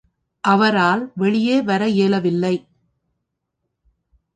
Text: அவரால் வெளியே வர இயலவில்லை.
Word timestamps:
அவரால் 0.43 1.11
வெளியே 1.15 1.61
வர 1.61 1.87
இயலவில்லை. 1.87 2.55